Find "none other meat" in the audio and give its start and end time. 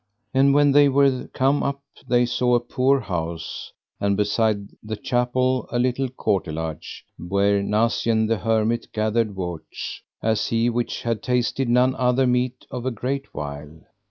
11.69-12.65